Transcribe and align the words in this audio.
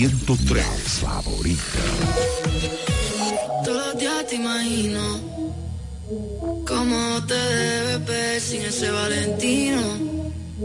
103. 0.00 0.64
Favorita. 1.02 1.84
Todos 3.62 3.86
los 3.86 3.98
días 3.98 4.26
te 4.28 4.36
imagino 4.36 5.20
cómo 6.66 7.26
te 7.26 7.34
debes 7.34 8.06
ver 8.06 8.40
sin 8.40 8.62
ese 8.62 8.90
Valentino. 8.90 9.82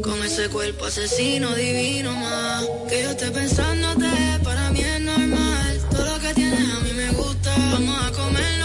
Con 0.02 0.24
ese 0.24 0.48
cuerpo 0.48 0.86
asesino 0.86 1.54
divino 1.54 2.14
más. 2.14 2.64
Que 2.88 3.04
yo 3.04 3.10
esté 3.10 3.30
pensándote, 3.32 4.08
para 4.42 4.72
mí 4.72 4.80
es 4.80 5.02
normal. 5.02 5.82
Todo 5.92 6.06
lo 6.06 6.20
que 6.22 6.34
tienes 6.34 6.70
a 6.74 6.80
mí 6.80 6.94
me 6.94 7.10
gusta. 7.12 7.54
Vamos 7.74 8.04
a 8.04 8.12
comerlo. 8.12 8.65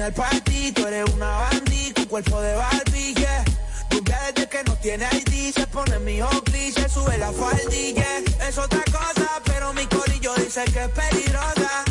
Al 0.00 0.12
party. 0.12 0.72
Tú 0.72 0.86
eres 0.86 1.04
una 1.14 1.28
bandita, 1.28 2.00
con 2.02 2.04
cuerpo 2.06 2.40
de 2.40 2.54
Barbie, 2.54 3.14
yeah. 3.14 3.44
Rubia 3.90 4.18
desde 4.32 4.48
que 4.48 4.64
no 4.64 4.76
tiene 4.76 5.06
ID, 5.12 5.52
se 5.52 5.66
pone 5.66 5.98
mi 6.00 6.20
Oakley, 6.22 6.72
se 6.72 6.88
sube 6.88 7.16
la 7.18 7.32
faldilla. 7.32 8.06
Es 8.48 8.58
otra 8.58 8.82
cosa, 8.84 9.42
pero 9.44 9.72
mi 9.72 9.86
corillo 9.86 10.34
dice 10.36 10.64
que 10.64 10.84
es 10.84 10.90
peligrosa. 10.90 11.89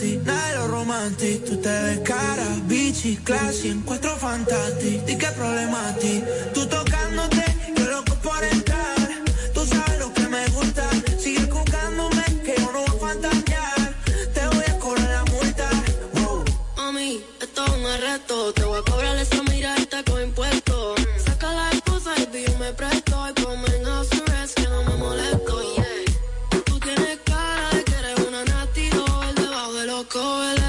Nasty, 0.00 0.20
nada 0.24 0.58
lo 0.58 0.68
romantic. 0.68 1.44
Tú 1.44 1.56
te 1.56 1.68
ves 1.68 2.00
cara, 2.00 2.46
bichi, 2.66 3.16
classy, 3.16 3.68
encuentro 3.68 4.16
fantastic. 4.16 5.08
¿Y 5.08 5.16
qué 5.16 5.26
problema 5.36 5.94
ti? 6.00 6.22
Tú 6.54 6.66
tocándote, 6.66 7.44
yo 7.76 7.84
loco 7.86 8.14
por 8.22 8.44
entrar. 8.44 8.69
go 30.10 30.59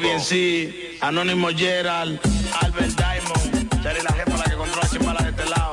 Kevin 0.00 0.20
C, 0.20 0.96
Anónimo 1.00 1.48
Gerald, 1.48 2.20
Albert 2.60 2.94
Diamond, 2.96 3.82
Charlie 3.82 4.02
la 4.04 4.12
jefa 4.12 4.36
la 4.36 4.44
que 4.44 4.54
controla 4.54 4.88
chimbala 4.88 5.20
de 5.24 5.30
este 5.30 5.44
lado. 5.50 5.72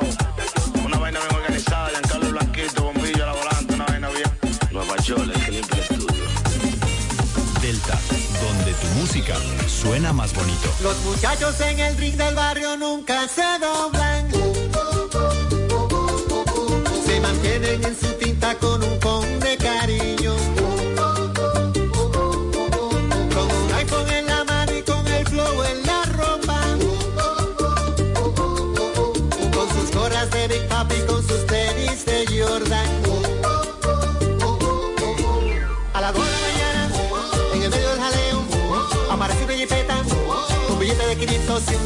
Una 0.84 0.98
vaina 0.98 1.20
bien 1.20 1.36
organizada, 1.36 1.90
Giancarlo 1.92 2.32
Blanquito, 2.32 2.84
bombillo 2.86 3.24
a 3.24 3.28
la 3.28 3.34
volante, 3.34 3.74
una 3.76 3.86
vaina 3.86 4.10
bien. 4.10 4.32
Nueva 4.72 4.98
York, 4.98 5.32
que 5.46 5.52
limpia 5.52 5.78
el 5.78 5.82
estudio. 5.84 6.24
Delta, 7.62 8.00
donde 8.42 8.74
tu 8.74 8.88
música 9.00 9.36
suena 9.68 10.12
más 10.12 10.34
bonito. 10.34 10.74
Los 10.82 10.98
muchachos 11.04 11.62
en 11.62 11.80
el 11.82 11.96
ring 11.96 12.16
del 12.16 12.34
barrio 12.34 12.78
nunca 12.78 13.28
se 13.28 13.44
doblan. 13.60 14.32
Se 17.06 17.20
mantienen 17.20 17.84
en 17.84 17.96
su 17.96 18.12
tinta 18.14 18.56
con 18.56 18.82
un 18.82 18.95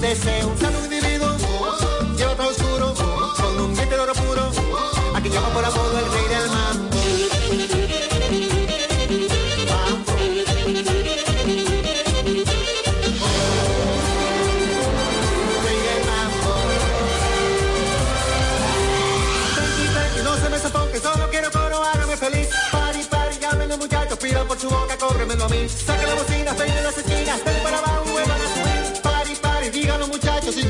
Deseo 0.01 0.47
un 0.47 0.57
salud 0.57 0.83
individuo, 0.85 1.35
lleva 2.15 2.47
oscuro, 2.47 2.93
con 3.35 3.59
un 3.59 3.75
diente 3.75 3.95
de 3.95 4.01
oro 4.01 4.13
puro. 4.13 4.49
Aquí 5.13 5.29
llama 5.29 5.49
por 5.49 5.65
apodo 5.65 5.99
el 5.99 6.11
rey 6.11 6.27
del 6.29 6.49
mambo. 6.49 6.97
Solo 21.01 21.29
quiero 21.29 21.49
coro, 21.51 21.81
hágame 21.81 22.17
feliz. 22.17 22.49
Pari, 22.71 23.03
pari, 23.09 23.39
llámenle 23.39 23.77
muchachos, 23.77 24.17
pida 24.19 24.43
por 24.43 24.59
su 24.59 24.69
boca, 24.69 24.97
cóbremelo 24.97 25.45
a 25.45 25.49
mí. 25.49 25.67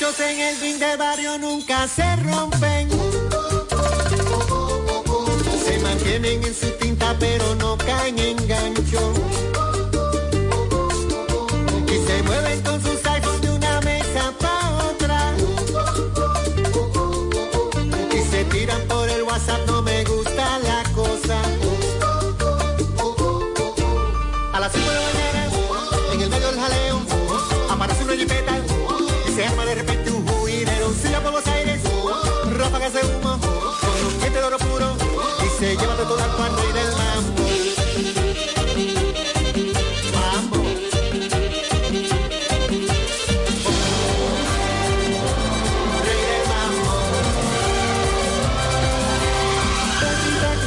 muchachos 0.00 0.20
en 0.20 0.40
el 0.40 0.54
fin 0.56 0.78
de 0.78 0.96
barrio 0.96 1.38
nunca 1.38 1.88
se 1.88 2.16
rompen. 2.16 2.88
Se 5.64 5.78
mantienen 5.80 6.44
en 6.44 6.54
su 6.54 6.70
tinta 6.78 7.16
pero 7.18 7.54
no 7.56 7.76
caen 7.78 8.18
en 8.18 8.36
gancho. 8.46 9.12
se 35.58 35.76
llevan 35.76 35.96
de 35.96 36.04
todas 36.04 36.28
partes 36.36 36.64
y 36.64 36.72
del 36.72 36.92
mambo. 36.92 37.42
Mambo. 40.14 40.62
Rey 46.04 46.22
del 46.30 46.44
mambo. 46.52 46.92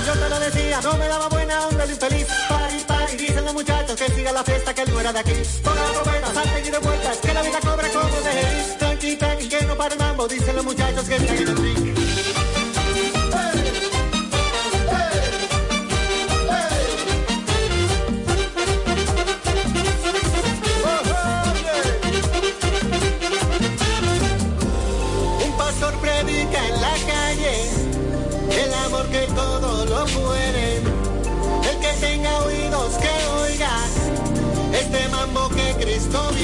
Yo 0.05 0.13
te 0.13 0.29
lo 0.29 0.39
decía, 0.39 0.81
no 0.81 0.93
me 0.97 1.07
daba 1.07 1.29
buena 1.29 1.67
onda 1.67 1.83
el 1.85 1.91
infeliz. 1.91 2.27
Pari, 2.49 2.79
pari, 2.85 3.15
dicen 3.15 3.45
los 3.45 3.53
muchachos 3.53 3.95
que 3.95 4.11
siga 4.11 4.31
la 4.33 4.43
fiesta 4.43 4.73
que 4.73 4.81
él 4.81 4.91
no 4.91 4.99
era 4.99 5.13
de 5.13 5.19
aquí. 5.19 5.33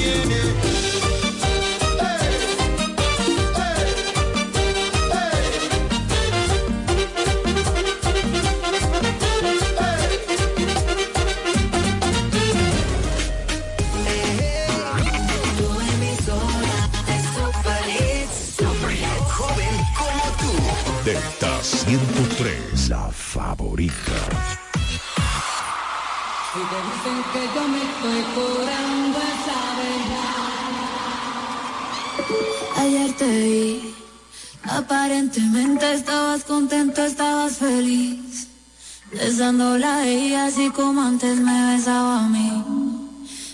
you 0.08 0.24
do. 0.24 0.47
Si 26.58 26.64
te 26.64 26.70
que 27.32 27.42
yo 27.54 27.62
me 27.68 27.78
estoy 27.78 28.20
curando 28.34 29.18
esa 29.34 29.60
verdad. 29.78 30.42
Ayer 32.78 33.10
te 33.16 33.28
vi, 33.28 33.94
aparentemente 34.64 35.92
estabas 35.92 36.42
contento, 36.42 37.04
estabas 37.04 37.58
feliz. 37.58 38.48
Besándola 39.12 39.98
a 39.98 40.04
ella 40.04 40.46
así 40.46 40.70
como 40.70 41.00
antes 41.00 41.38
me 41.38 41.76
besaba 41.76 42.24
a 42.24 42.28
mí. 42.28 42.64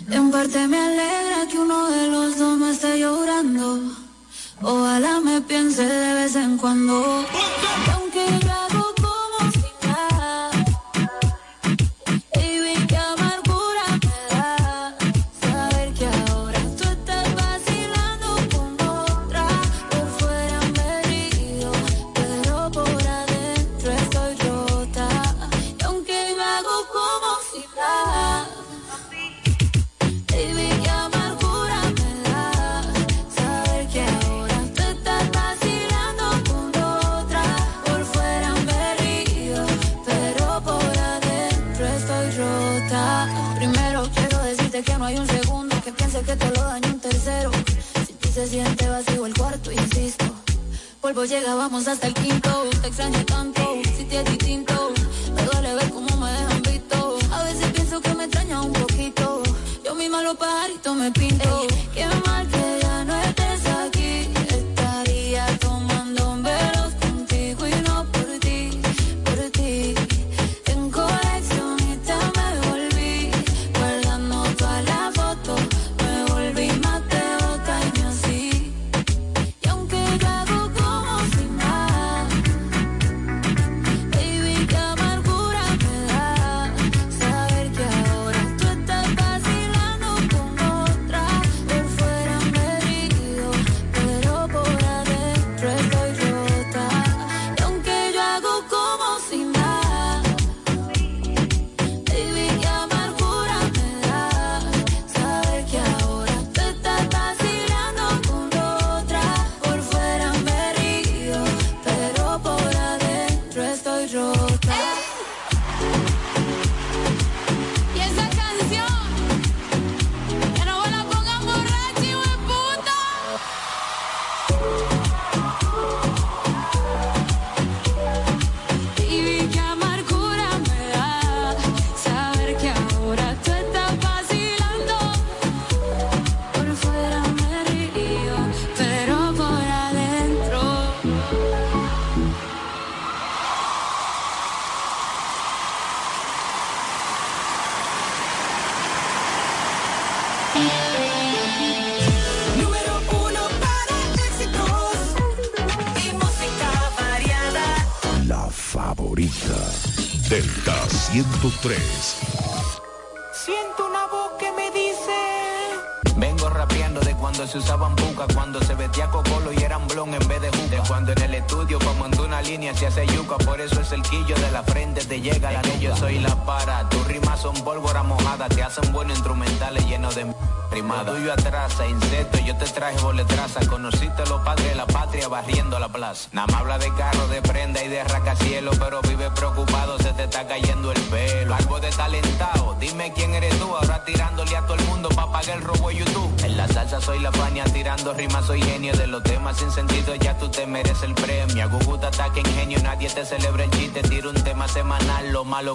En 0.09 0.31
parte 0.31 0.67
me 0.67 0.79
alegra 0.79 1.47
que 1.51 1.59
uno 1.59 1.91
de 1.91 2.07
los 2.09 2.39
dos 2.39 2.57
me 2.57 2.71
esté 2.71 3.01
llorando. 3.01 3.81
Ojalá 4.63 5.21
me 5.21 5.43
piense 5.43 5.85
de 5.85 6.15
vez 6.15 6.37
en 6.37 6.57
cuando. 6.57 7.27
polvo 51.05 51.27
llegábamos 51.27 51.87
hasta 51.87 52.07
el 52.07 52.15
quinto. 52.15 52.51
Te 52.81 52.89
extrañé 52.89 53.25
tanto, 53.25 53.61
si 53.95 54.05
te 54.05 54.21
es 54.21 54.25
distinto. 54.25 54.91
Me 55.35 55.43
duele 55.43 55.75
ver 55.75 55.91
cómo 55.91 56.17
me 56.17 56.33
dejan 56.33 56.63
visto. 56.63 57.19
A 57.31 57.43
veces 57.43 57.67
pienso 57.75 58.01
que 58.01 58.15
me 58.15 58.25
extraña 58.25 58.63
un 58.63 58.73
poquito. 58.73 59.43
Yo 59.85 59.95
misma 59.95 60.23
los 60.23 60.35
pajaritos 60.37 60.97
me 60.97 61.11
pinto. 61.13 61.67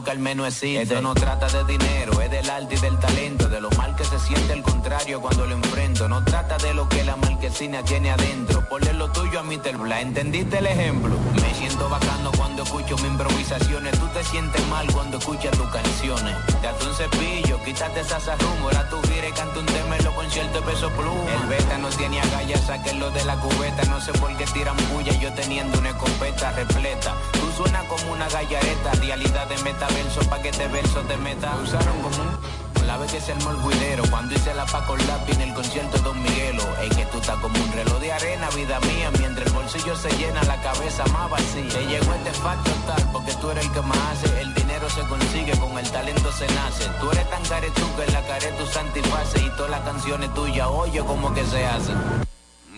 Al 0.10 0.20
menos 0.20 0.48
existe. 0.48 0.82
Esto 0.82 1.02
no 1.02 1.14
trata 1.14 1.48
de 1.48 1.64
dinero, 1.66 2.20
es 2.22 2.32
del 2.32 2.50
arte 2.50 2.76
y 2.76 2.80
del 2.80 2.98
talento, 3.00 3.48
de 3.48 3.62
lo 3.62 3.70
mal 3.72 3.96
que 3.96 4.04
se 4.04 4.20
siente 4.20 4.54
el 4.54 4.64
contrario 4.64 5.22
cuando 5.22 5.46
lo 5.46 5.56
enfrento. 5.56 6.08
No 6.08 6.24
trata 6.24 6.58
de 6.58 6.74
lo 6.74 6.88
que 6.90 7.04
la 7.04 7.16
marquesina 7.16 7.84
tiene 7.84 8.12
adentro, 8.12 8.68
ponle 8.68 8.94
lo 8.94 9.12
tuyo 9.12 9.40
a 9.40 9.44
mi 9.44 9.58
Bla, 9.60 10.02
¿entendiste 10.02 10.58
el 10.58 10.66
ejemplo? 10.66 11.16
Me 11.42 11.54
siento 11.54 11.88
bacano 11.90 12.32
cuando 12.38 12.64
escucho 12.64 12.96
mis 12.98 13.06
improvisaciones, 13.06 14.00
tú 14.00 14.08
te 14.08 14.24
sientes 14.24 14.66
mal 14.68 14.88
cuando 14.92 15.18
escuchas 15.18 15.52
tus 15.52 15.68
canciones. 15.68 16.36
Date 16.62 16.86
un 16.86 16.94
cepillo, 16.96 17.62
quítate 17.64 18.00
esa 18.00 18.18
rumbo, 18.38 18.70
ahora 18.70 18.90
tú 18.90 18.98
gires, 19.04 19.34
canta 19.34 19.60
un 19.60 19.66
tema 19.66 19.98
en 19.98 20.06
los 20.06 20.14
conciertos 20.14 20.64
peso 20.64 20.90
pluma. 20.92 21.34
El 21.42 21.50
beta 21.50 21.78
no 21.78 21.90
tiene 21.90 22.20
agallas, 22.20 22.62
sáquenlo 22.66 23.12
de 23.12 23.24
la 23.26 23.36
cubeta, 23.36 23.84
no 23.86 24.02
sé 24.02 24.12
por 24.14 24.36
qué 24.38 24.46
tiran 24.46 24.78
bulla, 24.92 25.12
yo 25.20 25.32
teniendo 25.34 25.78
una 25.78 25.90
escopeta 25.90 26.52
repleta. 26.52 27.16
Tú 27.60 27.66
suenas 27.66 27.84
como 27.88 28.14
una 28.14 28.30
gallareta, 28.30 28.94
realidad 29.02 29.46
de 29.48 29.58
metaverso, 29.64 30.22
pa' 30.30 30.42
que 30.42 30.50
te 30.50 30.66
verso 30.70 31.02
te 31.02 31.18
meta. 31.18 31.58
Usaron 31.62 32.02
como 32.04 32.16
un 32.16 32.88
la 32.88 32.98
vez 32.98 33.12
que 33.12 33.20
se 33.20 33.34
armó 33.34 33.52
el 33.52 33.58
guidero, 33.58 34.04
cuando 34.10 34.34
hice 34.34 34.54
la 34.54 34.66
pa' 34.66 34.86
con 34.86 34.98
lápiz 35.06 35.34
en 35.34 35.42
el 35.42 35.54
concierto 35.54 35.98
de 35.98 36.04
Don 36.04 36.24
Miguelo. 36.24 36.64
Es 36.82 36.96
que 36.96 37.06
tú 37.08 37.18
estás 37.20 37.36
como 37.40 37.62
un 37.62 37.70
reloj 37.74 38.00
de 38.00 38.14
arena, 38.14 38.50
vida 38.56 38.80
mía, 38.80 39.12
mientras 39.20 39.46
el 39.46 39.52
bolsillo 39.52 39.94
se 39.98 40.10
llena, 40.12 40.42
la 40.44 40.56
cabeza 40.62 41.04
más 41.08 41.30
vacía. 41.30 41.68
Te 41.68 41.86
llegó 41.86 42.14
este 42.14 42.32
facto 42.32 42.72
tal, 42.88 43.10
porque 43.12 43.34
tú 43.34 43.50
eres 43.50 43.66
el 43.66 43.72
que 43.74 43.82
más 43.82 43.98
hace, 44.14 44.40
el 44.40 44.54
dinero 44.54 44.90
se 44.90 45.02
consigue, 45.02 45.52
con 45.60 45.78
el 45.78 45.92
talento 45.92 46.32
se 46.32 46.48
nace. 46.56 46.86
Tú 47.02 47.12
eres 47.12 47.30
tan 47.30 47.44
caretú 47.44 47.94
que 47.98 48.06
en 48.06 48.14
la 48.14 48.22
care 48.26 48.54
tu 48.54 48.66
santifase 48.68 49.42
y 49.42 49.50
todas 49.58 49.72
las 49.72 49.82
canciones 49.82 50.34
tuyas, 50.34 50.68
oye 50.72 51.02
como 51.02 51.34
que 51.34 51.44
se 51.44 51.66
hacen. 51.66 51.98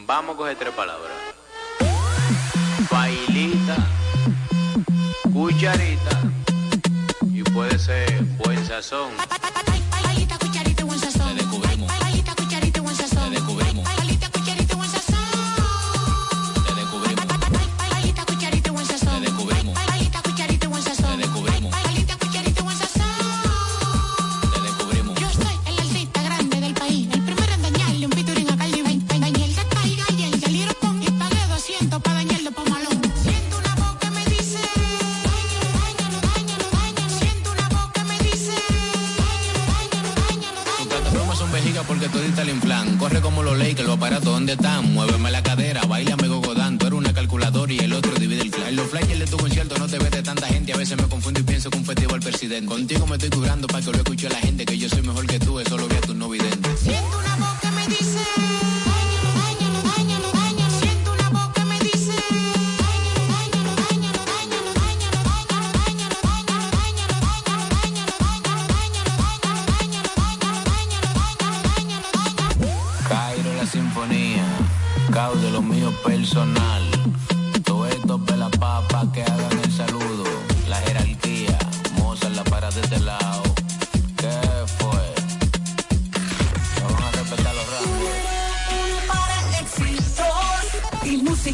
Vamos 0.07 0.33
a 0.33 0.37
coger 0.39 0.57
tres 0.57 0.73
palabras. 0.73 1.13
Bailita, 2.89 3.77
cucharita 5.41 6.21
y 7.33 7.41
puede 7.41 7.79
ser 7.79 8.23
buen 8.37 8.63
sazón. 8.63 9.09
Están. 44.53 44.93
Muéveme 44.93 45.31
la 45.31 45.41
cadera, 45.41 45.81
baila 45.83 46.13
amigo 46.13 46.41
Godán. 46.41 46.77
Tú 46.77 46.87
eres 46.87 46.97
una 46.97 47.13
calculadora 47.13 47.71
y 47.73 47.79
el 47.79 47.93
otro 47.93 48.13
divide 48.15 48.41
el. 48.41 48.51
En 48.67 48.75
los 48.75 48.87
flyers 48.87 49.19
de 49.19 49.25
tu 49.25 49.37
concierto 49.37 49.77
no 49.77 49.87
te 49.87 49.97
ves 49.97 50.11
de 50.11 50.23
tanta 50.23 50.47
gente. 50.47 50.73
A 50.73 50.77
veces 50.77 50.97
me 50.97 51.07
confundo 51.07 51.39
y 51.39 51.43
pienso 51.43 51.69
que 51.69 51.77
un 51.77 51.85
festival 51.85 52.19
presidente. 52.19 52.65
Contigo 52.65 53.07
me 53.07 53.15
estoy 53.15 53.29
curando 53.29 53.67
para 53.67 53.83
que 53.83 53.91
lo 53.91 53.97
escuche 53.97 54.29
la 54.29 54.39
gente. 54.39 54.50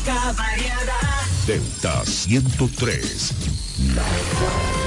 Variada. 0.06 0.94
Delta 1.46 2.06
103. 2.06 4.87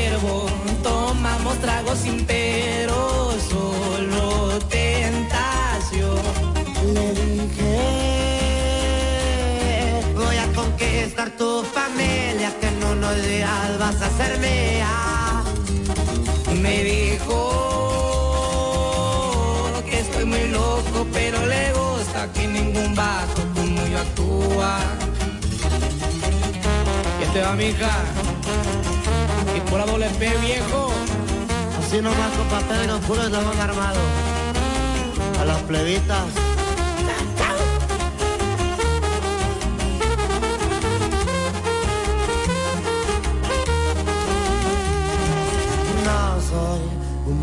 Vas 13.79 14.01
a 14.01 14.09
ser 14.17 14.39
mía. 14.39 15.43
Me 16.61 16.83
dijo 16.83 17.39
que 19.85 19.99
estoy 19.99 20.25
muy 20.25 20.47
loco, 20.49 21.05
pero 21.11 21.45
le 21.45 21.73
gusta 21.73 22.31
que 22.33 22.47
ningún 22.47 22.95
vato 22.95 23.41
como 23.55 23.85
yo 23.87 23.97
actúa. 23.99 24.79
Y 27.19 27.23
este 27.23 27.41
va 27.41 27.53
mi 27.53 27.65
hija. 27.65 27.91
Y 29.55 29.59
por 29.69 29.79
la 29.79 29.85
doble 29.85 30.09
P, 30.19 30.37
viejo. 30.37 30.91
Así 31.79 32.01
nomás 32.01 32.31
con 32.37 32.47
papel 32.47 32.87
no 32.87 32.99
puro 32.99 33.23
estaban 33.23 33.59
armados. 33.59 34.03
A 35.39 35.45
las 35.45 35.59
plebitas. 35.63 36.50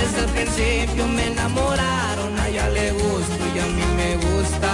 desde 0.00 0.20
el 0.24 0.30
principio 0.30 1.06
me 1.08 1.26
enamoraron, 1.28 2.38
a 2.38 2.48
ella 2.48 2.68
le 2.68 2.92
gusto 2.92 3.42
y 3.54 3.58
a 3.58 3.66
mí 3.66 3.84
me 3.96 4.16
gusta. 4.16 4.72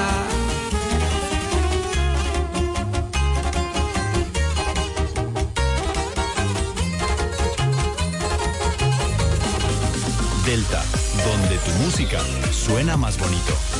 Delta, 10.44 10.82
donde 11.24 11.56
tu 11.58 11.70
música 11.84 12.20
suena 12.50 12.96
más 12.96 13.16
bonito. 13.18 13.71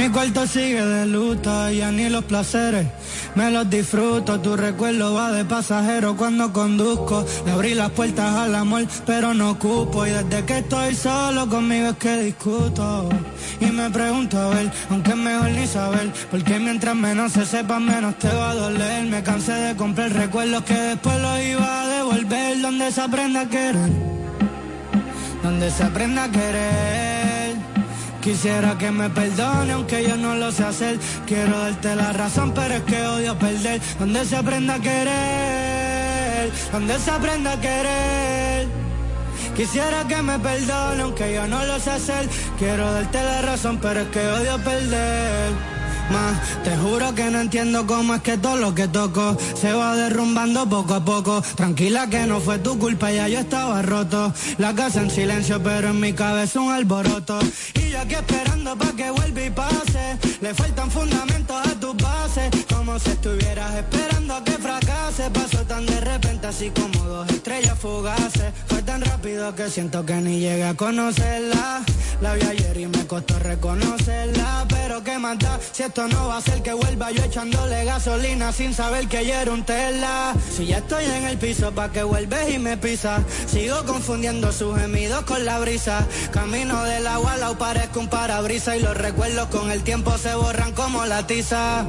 Mi 0.00 0.08
cuarto 0.08 0.46
sigue 0.46 0.80
de 0.82 1.04
luto, 1.04 1.70
ya 1.70 1.92
ni 1.92 2.08
los 2.08 2.24
placeres 2.24 2.86
me 3.34 3.50
los 3.50 3.68
disfruto. 3.68 4.40
Tu 4.40 4.56
recuerdo 4.56 5.12
va 5.12 5.30
de 5.30 5.44
pasajero 5.44 6.16
cuando 6.16 6.50
conduzco. 6.54 7.22
Le 7.44 7.52
abrí 7.52 7.74
las 7.74 7.90
puertas 7.90 8.34
al 8.34 8.54
amor, 8.54 8.86
pero 9.04 9.34
no 9.34 9.50
ocupo. 9.50 10.06
Y 10.06 10.10
desde 10.10 10.42
que 10.46 10.58
estoy 10.58 10.94
solo 10.94 11.48
conmigo 11.50 11.88
es 11.88 11.96
que 11.96 12.16
discuto. 12.22 13.10
Y 13.60 13.66
me 13.66 13.90
pregunto 13.90 14.38
a 14.38 14.48
ver, 14.48 14.72
aunque 14.88 15.10
es 15.10 15.16
mejor 15.16 15.50
ni 15.50 15.66
saber, 15.66 16.10
porque 16.30 16.58
mientras 16.58 16.96
menos 16.96 17.32
se 17.32 17.44
sepa, 17.44 17.78
menos 17.78 18.18
te 18.18 18.28
va 18.28 18.52
a 18.52 18.54
doler. 18.54 19.04
Me 19.04 19.22
cansé 19.22 19.52
de 19.52 19.76
comprar 19.76 20.12
recuerdos 20.14 20.64
que 20.64 20.74
después 20.74 21.20
los 21.20 21.40
iba 21.40 21.82
a 21.82 21.88
devolver. 21.88 22.60
Donde 22.62 22.90
se 22.90 23.00
aprenda 23.02 23.42
a 23.42 23.48
querer, 23.48 23.90
donde 25.42 25.70
se 25.70 25.82
aprenda 25.82 26.24
a 26.24 26.30
querer. 26.30 27.09
Quisiera 28.20 28.76
que 28.76 28.90
me 28.90 29.08
perdone 29.08 29.72
aunque 29.72 30.02
yo 30.02 30.16
no 30.16 30.34
lo 30.34 30.52
sé 30.52 30.64
hacer. 30.64 30.98
Quiero 31.26 31.58
darte 31.58 31.96
la 31.96 32.12
razón 32.12 32.52
pero 32.54 32.74
es 32.74 32.82
que 32.82 33.02
odio 33.06 33.38
perder. 33.38 33.80
Donde 33.98 34.24
se 34.26 34.36
aprenda 34.36 34.74
a 34.74 34.80
querer 34.80 36.52
Donde 36.70 36.98
se 36.98 37.10
aprenda 37.10 37.52
a 37.52 37.60
querer. 37.60 38.68
Quisiera 39.56 40.06
que 40.06 40.22
me 40.22 40.38
perdone 40.38 41.02
aunque 41.02 41.32
yo 41.32 41.46
no 41.46 41.64
lo 41.64 41.78
sé 41.78 41.90
hacer. 41.92 42.28
Quiero 42.58 42.92
darte 42.92 43.22
la 43.22 43.42
razón 43.42 43.78
pero 43.80 44.00
es 44.00 44.08
que 44.08 44.20
odio 44.26 44.58
perder 44.58 45.79
te 46.64 46.76
juro 46.76 47.14
que 47.14 47.30
no 47.30 47.40
entiendo 47.40 47.86
cómo 47.86 48.14
es 48.14 48.22
que 48.22 48.36
todo 48.36 48.56
lo 48.56 48.74
que 48.74 48.88
toco 48.88 49.36
se 49.54 49.72
va 49.72 49.94
derrumbando 49.94 50.68
poco 50.68 50.94
a 50.94 51.04
poco. 51.04 51.42
Tranquila 51.56 52.08
que 52.08 52.26
no 52.26 52.40
fue 52.40 52.58
tu 52.58 52.78
culpa, 52.78 53.10
ya 53.12 53.28
yo 53.28 53.40
estaba 53.40 53.82
roto. 53.82 54.32
La 54.58 54.74
casa 54.74 55.00
en 55.00 55.10
silencio, 55.10 55.62
pero 55.62 55.88
en 55.88 56.00
mi 56.00 56.12
cabeza 56.12 56.60
un 56.60 56.72
alboroto. 56.72 57.38
Y 57.74 57.90
yo 57.90 58.00
aquí 58.00 58.14
esperando 58.14 58.76
pa' 58.76 58.92
que 58.96 59.10
vuelva 59.10 59.42
y 59.42 59.50
pase. 59.50 60.18
Le 60.40 60.54
faltan 60.54 60.90
fundamentos 60.90 61.56
a 61.56 61.74
tus 61.78 61.96
bases. 61.96 62.50
Como 62.90 62.98
si 62.98 63.10
estuvieras 63.10 63.72
esperando 63.76 64.34
a 64.34 64.42
que 64.42 64.50
fracase. 64.50 65.30
Pasó 65.30 65.58
tan 65.58 65.86
de 65.86 66.00
repente, 66.00 66.48
así 66.48 66.70
como 66.70 67.04
dos 67.04 67.28
estrellas 67.30 67.78
fugaces. 67.78 68.52
Fue 68.66 68.82
tan 68.82 69.00
rápido 69.02 69.54
que 69.54 69.70
siento 69.70 70.04
que 70.04 70.14
ni 70.14 70.40
llegué 70.40 70.64
a 70.64 70.74
conocerla. 70.74 71.82
La 72.20 72.34
vi 72.34 72.42
ayer 72.42 72.78
y 72.78 72.86
me 72.88 73.06
costó 73.06 73.38
reconocerla. 73.38 74.66
Pero 74.68 75.04
qué 75.04 75.20
mata, 75.20 75.60
si 75.70 75.84
esto 75.84 76.08
no 76.08 76.26
va 76.26 76.38
a 76.38 76.40
ser 76.40 76.62
que 76.62 76.72
vuelva 76.72 77.12
yo 77.12 77.22
echándole 77.22 77.84
gasolina 77.84 78.50
sin 78.50 78.74
saber 78.74 79.06
que 79.06 79.18
ayer 79.18 79.50
un 79.50 79.62
tela. 79.64 80.34
Si 80.50 80.66
ya 80.66 80.78
estoy 80.78 81.04
en 81.04 81.26
el 81.26 81.38
piso, 81.38 81.70
pa' 81.70 81.92
que 81.92 82.02
vuelves 82.02 82.52
y 82.52 82.58
me 82.58 82.76
pisa. 82.76 83.22
Sigo 83.46 83.84
confundiendo 83.84 84.50
sus 84.50 84.76
gemidos 84.76 85.22
con 85.22 85.44
la 85.44 85.60
brisa. 85.60 86.04
Camino 86.32 86.82
del 86.82 87.06
agua, 87.06 87.36
la 87.36 87.56
parezco 87.56 88.00
un 88.00 88.08
parabrisa. 88.08 88.76
Y 88.76 88.80
los 88.82 88.96
recuerdos 88.96 89.46
con 89.46 89.70
el 89.70 89.84
tiempo 89.84 90.18
se 90.18 90.34
borran 90.34 90.72
como 90.72 91.06
la 91.06 91.24
tiza. 91.28 91.86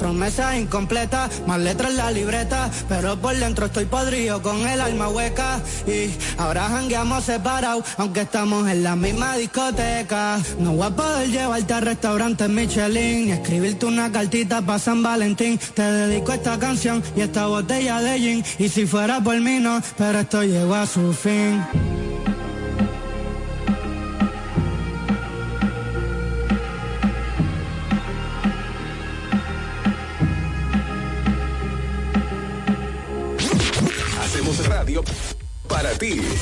Promesas 0.00 0.56
incompletas, 0.56 1.42
más 1.46 1.60
letras 1.60 1.90
en 1.90 1.96
la 1.98 2.10
libreta, 2.10 2.70
pero 2.88 3.18
por 3.20 3.36
dentro 3.36 3.66
estoy 3.66 3.84
podrido 3.84 4.40
con 4.40 4.66
el 4.66 4.80
alma 4.80 5.08
hueca 5.08 5.60
y 5.86 6.10
ahora 6.38 6.68
jangueamos 6.70 7.24
separados, 7.24 7.84
aunque 7.98 8.22
estamos 8.22 8.66
en 8.68 8.82
la 8.82 8.96
misma 8.96 9.36
discoteca. 9.36 10.40
No 10.58 10.72
voy 10.72 10.86
a 10.86 10.90
poder 10.90 11.30
llevarte 11.30 11.74
a 11.74 11.80
restaurantes 11.80 12.48
Michelin, 12.48 13.26
ni 13.26 13.32
escribirte 13.32 13.84
una 13.84 14.10
cartita 14.10 14.62
para 14.62 14.78
San 14.78 15.02
Valentín. 15.02 15.60
Te 15.74 15.82
dedico 15.82 16.32
esta 16.32 16.58
canción 16.58 17.02
y 17.14 17.20
esta 17.20 17.46
botella 17.46 18.00
de 18.00 18.18
gin, 18.18 18.44
y 18.58 18.70
si 18.70 18.86
fuera 18.86 19.20
por 19.20 19.38
mí 19.38 19.60
no, 19.60 19.82
pero 19.98 20.20
esto 20.20 20.42
llegó 20.42 20.76
a 20.76 20.86
su 20.86 21.12
fin. 21.12 21.62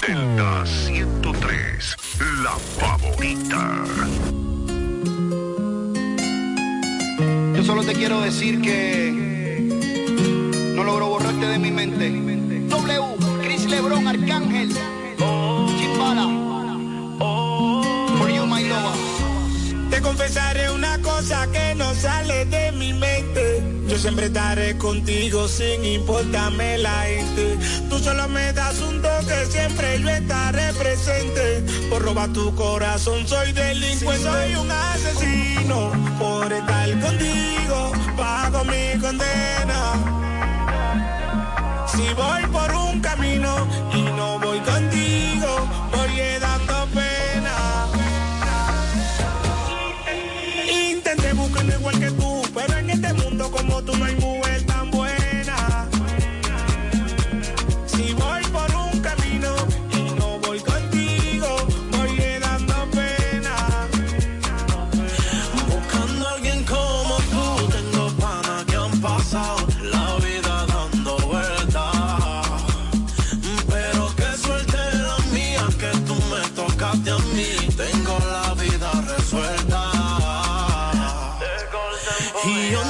Delta 0.06 0.64
103, 0.64 1.96
la 2.42 2.56
favorita. 2.78 3.84
Yo 7.54 7.64
solo 7.64 7.82
te 7.82 7.92
quiero 7.94 8.20
decir 8.20 8.60
que 8.60 9.12
no 10.74 10.84
logro 10.84 11.08
borrarte 11.08 11.46
de 11.46 11.58
mi 11.58 11.70
mente. 11.70 12.10
W, 12.68 13.16
Chris 13.42 13.66
Lebron, 13.68 14.06
Arcángel, 14.08 14.70
Chimbala, 15.78 16.26
Te 19.98 20.04
confesaré 20.04 20.70
una 20.70 20.96
cosa 21.02 21.48
que 21.50 21.74
no 21.74 21.92
sale 21.92 22.44
de 22.44 22.70
mi 22.70 22.92
mente. 22.92 23.60
Yo 23.88 23.98
siempre 23.98 24.26
estaré 24.26 24.78
contigo 24.78 25.48
sin 25.48 25.84
importarme 25.84 26.78
la 26.78 27.02
gente. 27.02 27.58
Tú 27.90 27.98
solo 27.98 28.28
me 28.28 28.52
das 28.52 28.78
un 28.78 29.02
toque, 29.02 29.46
siempre 29.50 30.00
yo 30.00 30.08
estaré 30.08 30.72
presente. 30.74 31.64
Por 31.90 32.02
robar 32.02 32.32
tu 32.32 32.54
corazón 32.54 33.26
soy 33.26 33.50
delincuente, 33.50 34.22
soy 34.22 34.54
un 34.54 34.70
asesino. 34.70 35.90
Por 36.16 36.52
estar 36.52 37.00
contigo, 37.00 37.92
pago 38.16 38.64
mi 38.66 39.00
condena. 39.00 39.80
Si 41.88 42.14
voy 42.14 42.46
por 42.52 42.72
un 42.72 43.00
camino 43.00 43.66
y 43.92 44.02
no 44.02 44.37
Y 82.48 82.87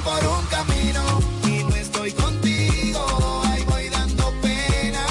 voy 0.00 0.20
por 0.20 0.26
un 0.28 0.46
camino 0.46 1.02
y 1.44 1.64
no 1.64 1.74
estoy 1.76 2.12
contigo, 2.12 3.42
ahí 3.46 3.64
voy 3.64 3.88
dando 3.88 4.32
pena. 4.42 5.04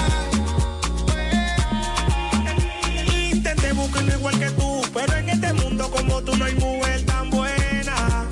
Intenté 3.32 3.74
buscarlo 3.74 4.14
igual 4.14 4.40
que 4.40 4.50
tú, 4.52 4.82
pero 4.94 5.14
en 5.16 5.30
este 5.30 5.54
mundo 5.54 5.90
como 5.90 6.22
tú 6.22 6.36
no 6.38 6.46
hay 6.46 6.56
mujer 6.56 7.06
tan 7.06 7.30
buena. 7.30 8.26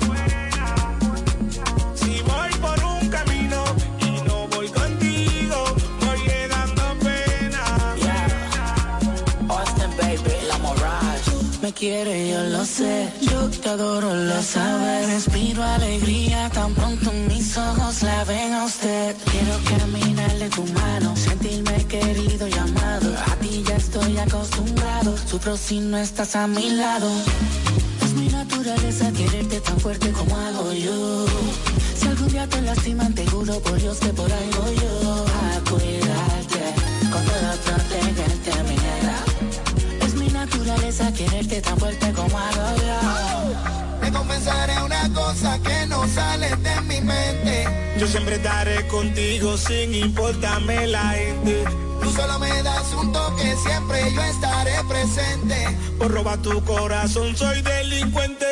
Si 1.94 2.22
voy 2.22 2.52
por 2.60 2.84
un 2.84 3.08
camino 3.08 3.64
y 4.00 4.20
no 4.26 4.48
voy 4.48 4.68
contigo, 4.68 5.64
voy 6.00 6.20
dando 6.48 6.84
pena. 7.00 7.64
Austin, 9.48 9.90
baby, 9.98 10.36
la 10.48 10.58
Mirage. 10.58 11.32
Me 11.60 11.72
quiere, 11.72 12.35
te 13.66 13.72
adoro, 13.72 14.14
lo 14.14 14.42
sabes. 14.42 15.08
Respiro 15.08 15.62
alegría 15.62 16.48
tan 16.50 16.72
pronto 16.74 17.10
mis 17.28 17.58
ojos 17.58 18.02
la 18.02 18.22
ven 18.24 18.52
a 18.52 18.64
usted. 18.64 19.16
Quiero 19.32 19.54
caminarle 19.70 20.48
tu 20.50 20.64
mano, 20.80 21.16
sentirme 21.16 21.84
querido 21.86 22.46
y 22.46 22.52
amado. 22.52 23.08
A 23.30 23.34
ti 23.40 23.64
ya 23.66 23.76
estoy 23.76 24.18
acostumbrado. 24.18 25.16
Sufro 25.30 25.56
si 25.56 25.80
no 25.80 25.98
estás 25.98 26.36
a 26.36 26.46
mi 26.46 26.70
lado. 26.70 27.10
Es 28.04 28.12
mi 28.14 28.28
naturaleza 28.28 29.10
quererte 29.12 29.60
tan 29.60 29.80
fuerte 29.80 30.12
como 30.12 30.36
hago 30.36 30.72
yo. 30.72 31.26
Si 31.98 32.06
algún 32.06 32.28
día 32.28 32.46
te 32.46 32.62
lastiman, 32.62 33.12
te 33.14 33.26
juro 33.26 33.58
por 33.60 33.80
Dios 33.80 33.98
que 33.98 34.10
por 34.12 34.28
voy 34.28 34.76
yo. 34.76 35.25
Yo 48.06 48.12
siempre 48.12 48.36
estaré 48.36 48.86
contigo 48.86 49.56
sin 49.56 49.92
importarme 49.92 50.86
la 50.86 51.08
gente. 51.08 51.64
Tú 52.00 52.08
solo 52.12 52.38
me 52.38 52.62
das 52.62 52.92
un 52.92 53.12
toque, 53.12 53.56
siempre 53.56 54.00
yo 54.14 54.22
estaré 54.22 54.74
presente. 54.88 55.76
Por 55.98 56.12
robar 56.12 56.40
tu 56.40 56.62
corazón 56.62 57.36
soy 57.36 57.62
delincuente. 57.62 58.46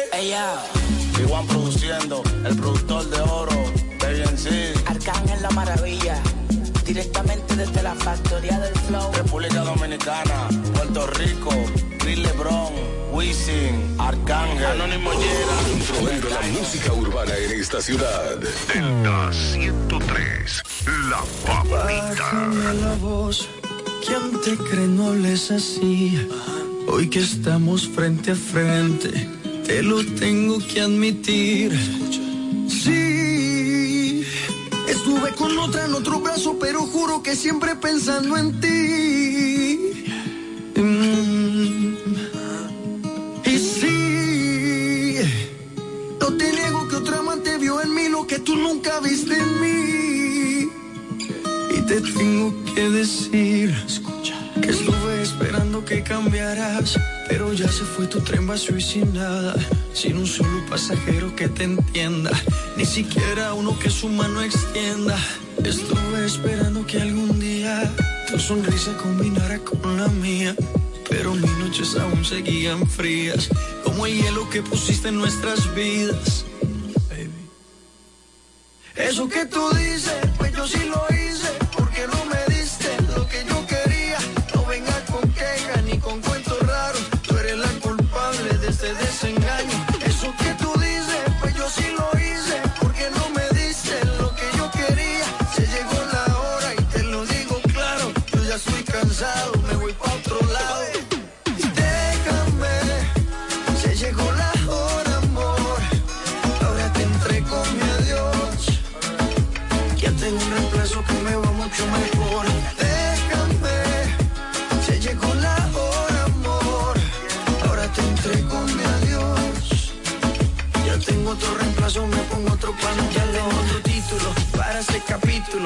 Big 1.16 1.30
One 1.30 1.46
produciendo, 1.46 2.24
el 2.44 2.56
productor 2.56 3.08
de 3.08 3.20
oro, 3.20 3.52
Baby 4.00 4.22
en 4.28 4.38
sí. 4.38 4.72
Arcángel 4.86 5.40
la 5.40 5.50
maravilla, 5.50 6.20
directamente 6.84 7.56
desde 7.56 7.82
la 7.82 7.94
factoría 7.94 8.58
del 8.60 8.74
flow. 8.80 9.12
República 9.12 9.60
Dominicana, 9.60 10.48
Puerto 10.74 11.06
Rico, 11.06 11.50
Chris 11.98 12.18
Lebron, 12.18 12.72
Wisin, 13.12 13.96
Arcángel, 13.98 14.66
Anónimo 14.66 15.10
Yera. 15.12 15.56
Controlando 15.98 16.30
la 16.30 16.60
música 16.60 16.92
urbana 16.92 17.32
en 17.36 17.60
esta 17.60 17.80
ciudad. 17.80 18.36
Delta 18.38 19.32
103, 19.32 20.62
la 21.08 21.22
favorita. 21.44 22.14
Bájame 22.18 22.74
la 22.74 22.94
voz, 22.96 23.48
¿quién 24.06 24.40
te 24.42 24.56
cree 24.64 24.86
no 24.86 25.14
les 25.14 25.50
así? 25.50 26.28
Hoy 26.86 27.08
que 27.08 27.20
estamos 27.20 27.88
frente 27.88 28.32
a 28.32 28.34
frente, 28.34 29.28
te 29.66 29.82
lo 29.82 30.04
tengo 30.04 30.58
que 30.58 30.82
admitir. 30.82 31.72
Sí, 32.68 33.13
estuve 35.04 35.32
con 35.32 35.58
otra 35.58 35.84
en 35.84 35.92
otro 35.92 36.18
brazo, 36.20 36.56
pero 36.58 36.80
juro 36.80 37.22
que 37.22 37.36
siempre 37.36 37.76
pensando 37.76 38.38
en 38.38 38.58
ti. 38.58 39.78
Mm. 40.80 41.94
Y 43.44 43.58
sí, 43.58 45.18
no 46.18 46.34
te 46.38 46.52
niego 46.52 46.88
que 46.88 46.96
otra 46.96 47.18
amante 47.18 47.58
vio 47.58 47.82
en 47.82 47.94
mí 47.94 48.08
lo 48.08 48.26
que 48.26 48.38
tú 48.38 48.56
nunca 48.56 48.98
viste 49.00 49.36
en 49.36 49.60
mí. 49.60 50.70
Y 51.76 51.80
te 51.82 52.00
tengo 52.00 52.54
que 52.74 52.88
decir 52.88 53.74
que 54.62 54.70
estuve 54.70 55.22
esperando 55.22 55.84
que 55.84 56.02
cambiaras, 56.02 56.98
pero 57.36 57.52
ya 57.52 57.66
se 57.66 57.82
fue 57.82 58.06
tu 58.06 58.20
tren 58.20 58.46
vacío 58.46 58.76
y 58.76 58.80
sin 58.80 59.12
nada, 59.12 59.56
sin 59.92 60.18
un 60.18 60.26
solo 60.26 60.64
pasajero 60.70 61.34
que 61.34 61.48
te 61.48 61.64
entienda, 61.64 62.30
ni 62.76 62.84
siquiera 62.84 63.54
uno 63.54 63.76
que 63.76 63.90
su 63.90 64.08
mano 64.08 64.40
extienda. 64.40 65.18
Estuve 65.64 66.26
esperando 66.26 66.86
que 66.86 67.02
algún 67.02 67.40
día 67.40 67.92
tu 68.30 68.38
sonrisa 68.38 68.96
combinara 68.98 69.58
con 69.58 69.96
la 69.96 70.06
mía, 70.06 70.54
pero 71.10 71.34
mis 71.34 71.50
noches 71.58 71.96
aún 71.96 72.24
seguían 72.24 72.88
frías, 72.88 73.48
como 73.82 74.06
el 74.06 74.14
hielo 74.14 74.48
que 74.48 74.62
pusiste 74.62 75.08
en 75.08 75.16
nuestras 75.16 75.74
vidas. 75.74 76.44
Eso 78.94 79.28
que 79.28 79.44
tú 79.46 79.70
dices, 79.70 80.14
pues 80.38 80.52
yo 80.52 80.68
sí 80.68 80.84
lo 80.84 81.04
hice, 81.10 81.50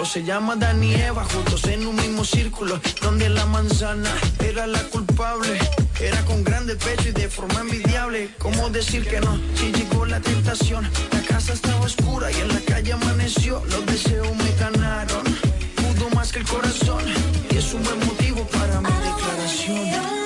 Se 0.09 0.25
llama 0.25 0.57
Dani 0.57 0.95
Eva, 0.95 1.23
juntos 1.25 1.65
en 1.65 1.87
un 1.87 1.95
mismo 1.95 2.25
círculo. 2.25 2.81
Donde 3.03 3.29
la 3.29 3.45
manzana 3.45 4.11
era 4.39 4.67
la 4.67 4.83
culpable. 4.85 5.59
Era 6.01 6.25
con 6.25 6.43
grande 6.45 6.77
pecho 6.77 7.11
y 7.11 7.13
de 7.13 7.29
forma 7.29 7.61
envidiable. 7.61 8.31
¿Cómo 8.39 8.71
decir 8.71 9.07
que 9.07 9.21
no? 9.21 9.39
Si 9.55 9.71
llegó 9.71 10.07
la 10.07 10.19
tentación. 10.21 10.89
La 11.13 11.21
casa 11.23 11.53
estaba 11.53 11.81
oscura 11.85 12.33
y 12.33 12.37
en 12.37 12.49
la 12.49 12.61
calle 12.61 12.95
amaneció. 12.95 13.63
Los 13.67 13.85
deseos 13.87 14.35
me 14.37 14.51
ganaron. 14.53 15.25
Pudo 15.77 16.09
más 16.15 16.33
que 16.33 16.39
el 16.39 16.47
corazón. 16.47 17.05
Y 17.51 17.57
es 17.57 17.75
un 17.75 17.83
buen 17.83 17.99
motivo 18.07 18.47
para 18.47 18.81
mi 18.81 18.89
declaración. 18.89 20.18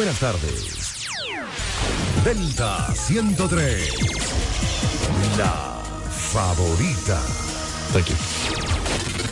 Buenas 0.00 0.18
tardes. 0.18 1.08
Delta 2.24 2.90
103. 2.94 3.92
La 5.36 5.82
favorita. 6.10 7.20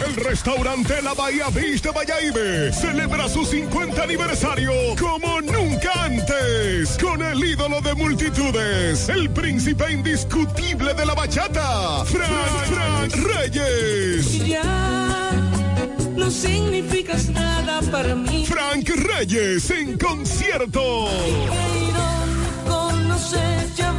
El 0.04 0.16
restaurante 0.16 1.00
La 1.00 1.14
Bahía 1.14 1.48
Beach 1.48 1.80
de 1.80 1.90
Bayaibe 1.90 2.70
celebra 2.74 3.30
su 3.30 3.46
50 3.46 4.02
aniversario 4.02 4.72
como 5.00 5.40
nunca 5.40 6.04
antes 6.04 6.98
con 6.98 7.22
el 7.22 7.42
ídolo 7.42 7.80
de 7.80 7.94
multitudes, 7.94 9.08
el 9.08 9.30
príncipe 9.30 9.90
indiscutible 9.90 10.92
de 10.92 11.06
la 11.06 11.14
bachata, 11.14 12.04
Frank, 12.04 12.66
Frank 12.66 13.14
Reyes. 13.14 14.26
No 16.28 16.34
significas 16.34 17.30
nada 17.30 17.80
para 17.90 18.14
mí. 18.14 18.44
Frank 18.44 18.86
Reyes 18.88 19.70
en 19.70 19.96
concierto. 19.96 21.08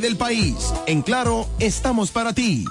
del 0.00 0.16
país. 0.16 0.72
En 0.86 1.02
Claro, 1.02 1.46
estamos 1.58 2.10
para 2.10 2.32
ti. 2.32 2.64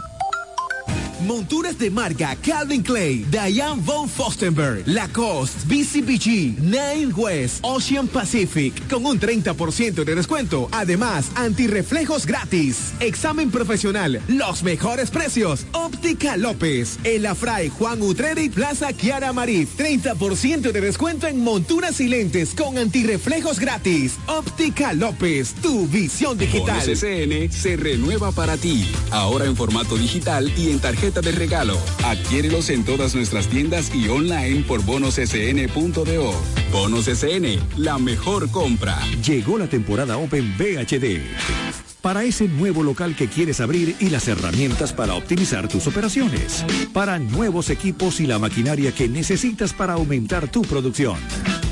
Monturas 1.24 1.80
de 1.80 1.90
marca 1.90 2.36
Calvin 2.36 2.84
Clay, 2.84 3.26
Diane 3.30 3.82
von 3.82 4.10
Fostenberg, 4.10 4.84
Lacoste, 4.86 5.66
BCBG, 5.68 6.60
Nine 6.60 7.14
West, 7.16 7.60
Ocean 7.62 8.10
Pacific, 8.10 8.88
con 8.90 9.06
un 9.06 9.20
30% 9.20 10.04
de 10.04 10.16
descuento. 10.16 10.68
Además, 10.72 11.32
antirreflejos 11.36 12.26
gratis. 12.26 12.94
Examen 13.00 13.52
profesional, 13.52 14.22
los 14.28 14.64
mejores 14.64 15.12
precios. 15.12 15.66
Óptica 15.72 16.36
López, 16.36 17.00
El 17.06 17.26
Afray, 17.26 17.70
Juan 17.70 18.02
Utreri, 18.02 18.50
Plaza 18.50 18.92
Kiara 18.92 19.32
Marí, 19.32 19.66
30% 19.66 20.72
de 20.74 20.82
descuento 20.82 21.28
en 21.28 21.42
monturas 21.42 22.02
y 22.02 22.10
lentes 22.10 22.54
con 22.54 22.78
antirreflejos 22.78 23.60
gratis. 23.60 24.16
Óptica 24.28 24.92
López, 24.92 25.54
tu 25.62 25.88
visión 25.88 26.38
digital. 26.38 26.82
SN 26.82 27.50
se 27.50 27.78
renueva 27.78 28.34
para 28.34 28.58
ti, 28.58 28.92
ahora 29.12 29.46
en 29.46 29.56
formato 29.56 29.96
digital 29.96 30.52
y 30.58 30.70
en 30.70 30.80
tarjeta 30.80 31.13
de 31.22 31.32
regalo. 31.32 31.78
Adquiérelos 32.04 32.70
en 32.70 32.84
todas 32.84 33.16
nuestras 33.16 33.48
tiendas 33.48 33.94
y 33.94 34.08
online 34.10 34.64
por 34.68 34.84
bonossn.do. 34.84 36.34
Bonos 36.72 37.06
SN, 37.06 37.60
la 37.78 37.98
mejor 37.98 38.50
compra. 38.52 39.00
Llegó 39.26 39.58
la 39.58 39.68
temporada 39.68 40.18
Open 40.18 40.56
VHD. 40.58 41.22
Para 42.02 42.26
ese 42.26 42.50
nuevo 42.50 42.84
local 42.84 43.16
que 43.16 43.28
quieres 43.28 43.62
abrir 43.62 43.96
y 44.00 44.10
las 44.10 44.28
herramientas 44.28 44.92
para 44.92 45.14
optimizar 45.14 45.70
tus 45.70 45.88
operaciones. 45.88 46.66
Para 46.92 47.18
nuevos 47.18 47.70
equipos 47.70 48.20
y 48.20 48.28
la 48.28 48.40
maquinaria 48.40 48.92
que 48.92 49.08
necesitas 49.08 49.72
para 49.72 49.94
aumentar 49.94 50.52
tu 50.52 50.64
producción. 50.64 51.18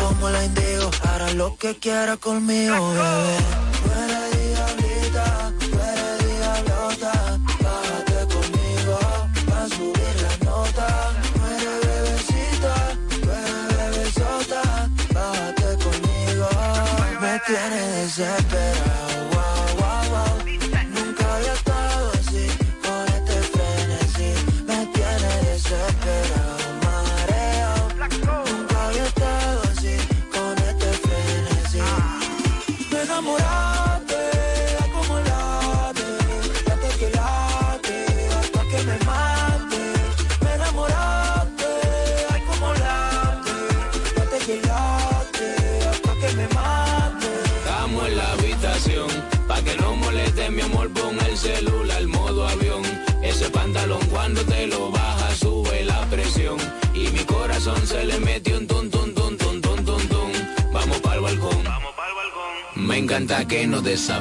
como 0.00 0.30
la 0.30 0.44
indigo. 0.44 0.90
Hará 1.08 1.32
lo 1.34 1.56
que 1.56 1.76
quiera 1.76 2.16
conmigo, 2.16 2.90
bebé. 2.90 3.69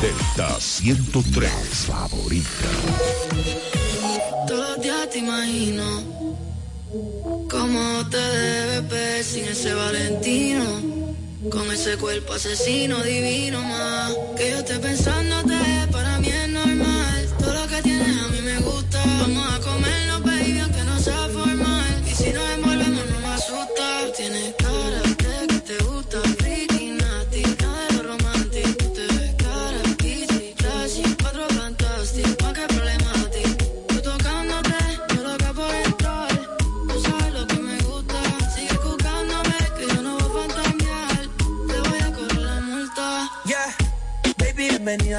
Delta 0.00 0.58
103. 0.58 1.50
favorita. 1.86 2.48
Todos 4.46 4.70
los 4.70 4.80
días 4.80 5.10
te 5.10 5.18
imagino 5.18 5.84
cómo 7.50 8.08
te 8.08 8.16
debes 8.16 8.88
ver 8.88 9.24
sin 9.24 9.44
ese 9.44 9.74
Valentino. 9.74 10.64
Con 11.50 11.70
ese 11.70 11.98
cuerpo 11.98 12.32
asesino 12.32 13.02
divino 13.02 13.60
más. 13.62 14.14
Que 14.38 14.52
yo 14.52 14.58
esté 14.60 14.78
pensándote 14.78 15.54
para 15.92 16.18
mí 16.18 16.28
es 16.28 16.48
normal. 16.48 17.28
Todo 17.38 17.52
lo 17.52 17.66
que 17.68 17.82
tienes 17.82 18.22
a 18.22 18.28
mí 18.28 18.40
me 18.40 18.58
gusta. 18.60 19.04
Vamos 19.20 19.52
a 19.52 19.59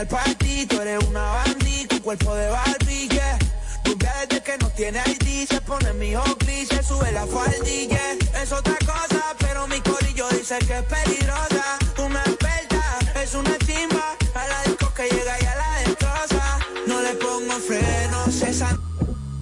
el 0.02 0.08
party, 0.08 0.66
tú 0.66 0.82
eres 0.82 1.04
una 1.06 1.22
bandí 1.22 1.86
con 1.86 1.99
cuerpo 1.99 2.34
de 2.34 2.49
Barbie, 2.49 3.08
yeah. 3.10 3.38
Desde 3.84 4.41
que 4.41 4.58
no 4.58 4.70
tiene 4.70 4.99
ID, 5.06 5.47
se 5.47 5.62
pone 5.62 5.93
mi 5.93 6.16
hockey, 6.16 6.66
se 6.66 6.82
sube 6.82 7.12
la 7.12 7.26
faldilla. 7.28 7.99
Es 8.41 8.52
otra 8.52 8.78
cosa, 8.80 9.22
pero 9.39 9.68
mi 9.68 9.80
corillo 9.82 10.28
dice 10.30 10.58
que 10.60 10.80
es 10.80 10.84
peligrosa. 10.86 11.78
Una 11.99 12.20
experta, 12.22 12.84
es 13.22 13.34
una 13.36 13.56
chimba, 13.60 14.18
a 14.34 14.47
la 14.47 14.64
disco 14.64 14.91
que 14.95 15.04
llega 15.04 15.36
y 15.39 15.45
a 15.45 15.56
la 15.56 15.72
destroza. 15.86 16.60
No 16.88 17.02
le 17.02 17.14
pongo 17.16 17.54
frenos, 17.68 18.41
esa 18.41 18.80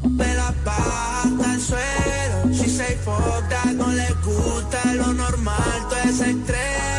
me 0.03 0.33
la 0.33 0.53
baja 0.65 1.21
hasta 1.23 1.53
el 1.53 1.61
suelo. 1.61 2.53
Si 2.53 2.69
se 2.69 2.97
that, 3.05 3.73
no 3.75 3.87
le 3.87 4.09
gusta 4.25 4.93
lo 4.93 5.13
normal, 5.13 5.87
todo 5.89 5.99
es 5.99 6.19
extremo. 6.19 6.98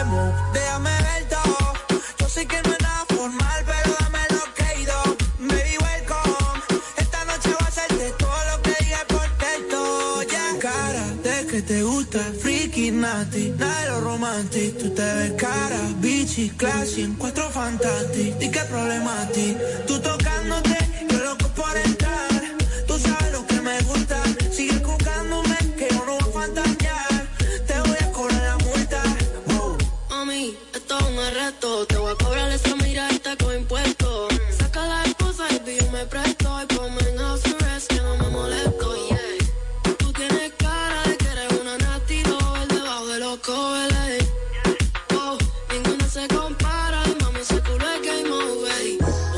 Classy, 16.57 17.14
cuatro 17.18 17.48
fantástico, 17.51 18.36
¿y 18.40 18.51
qué 18.51 18.61
problema 18.70 19.22
a 19.22 19.26
ti? 19.32 19.57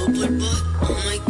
Oh, 0.05 0.09
my 0.09 1.17
god. 1.17 1.22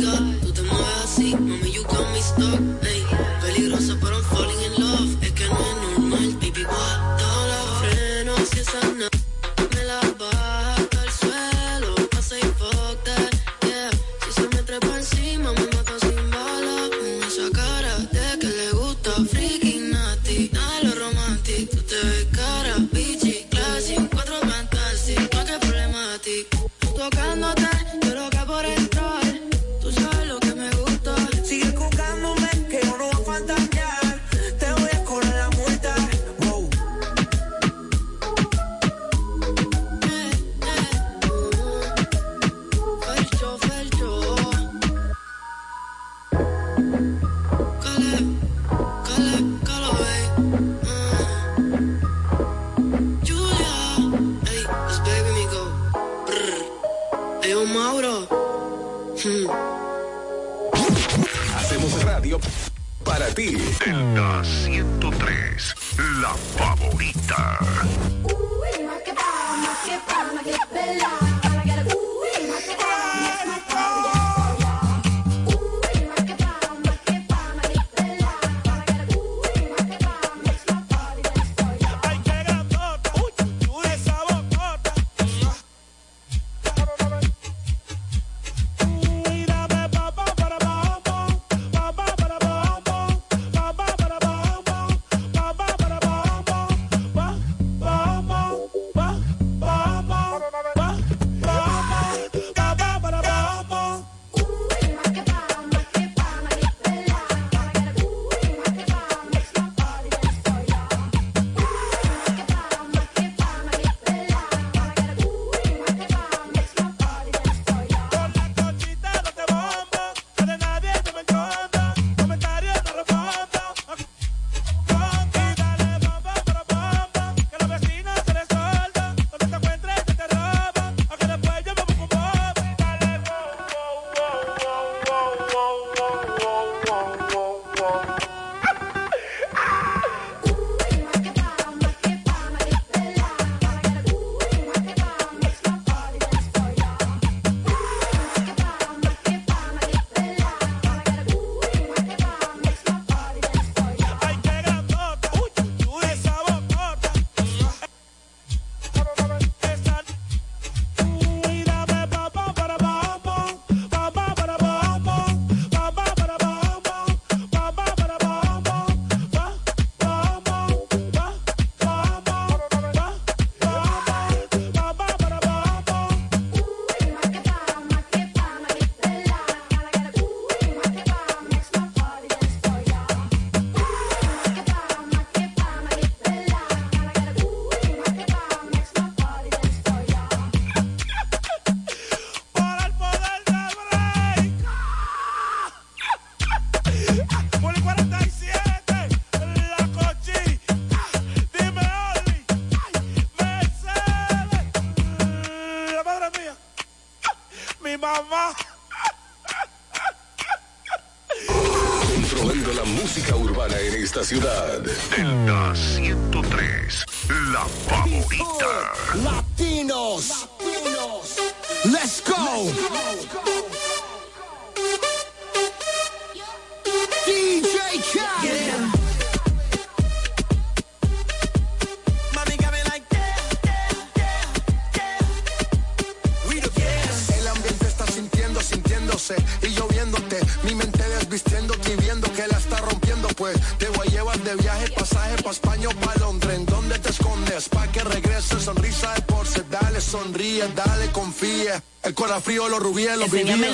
viendo, 241.98 242.32
que 242.32 242.46
la 242.46 242.58
está 242.58 242.76
rompiendo, 242.78 243.28
pues 243.28 243.56
te 243.78 243.88
voy 243.88 244.08
a 244.08 244.10
llevar 244.10 244.38
de 244.40 244.54
viaje, 244.56 244.88
pasaje 244.90 245.42
pa' 245.42 245.50
España 245.50 245.88
o 245.88 245.94
pa' 245.94 246.14
Londres. 246.18 246.56
¿En 246.56 246.66
dónde 246.66 246.98
te 246.98 247.10
escondes? 247.10 247.68
Pa' 247.68 247.86
que 247.88 248.02
regrese, 248.04 248.60
sonrisa 248.60 249.12
de 249.14 249.22
porce, 249.22 249.62
dale, 249.70 250.00
sonríe, 250.00 250.68
dale, 250.74 251.10
confía. 251.12 251.82
El 252.02 252.14
cora 252.14 252.40
frío, 252.40 252.68
los 252.68 252.80
rubíes, 252.80 253.16
los 253.16 253.32
Enséñame 253.32 253.68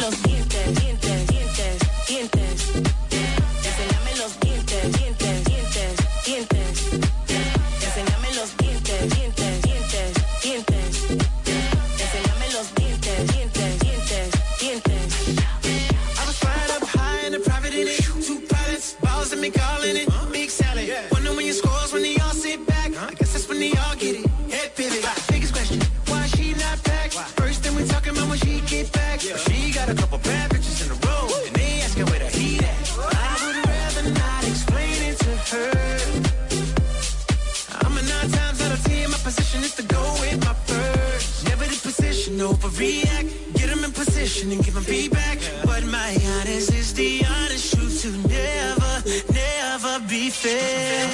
passion 44.39 44.53
and 44.53 44.65
giving 44.65 44.83
feedback. 44.83 45.39
But 45.65 45.85
my 45.85 46.17
honest 46.39 46.73
is 46.73 46.95
the 46.95 47.25
honest 47.25 47.75
truth 47.75 48.03
to 48.03 48.11
never, 48.29 49.03
never 49.33 50.01
be 50.09 50.31
fair. 50.31 51.09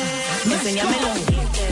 Enseñame 0.44 1.00
los 1.00 1.26
dientes. 1.26 1.64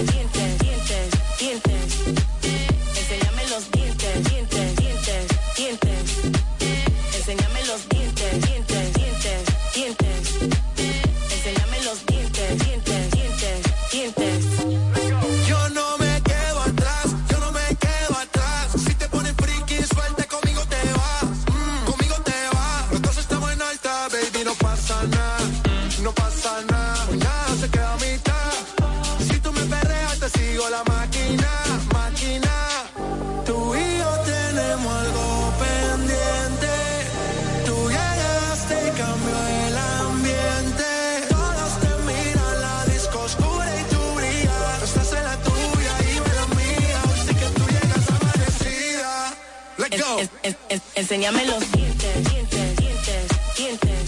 Enséñame 51.02 51.44
los 51.46 51.72
dientes, 51.72 52.14
dientes, 52.30 52.76
dientes, 52.76 53.26
dientes. 53.58 53.98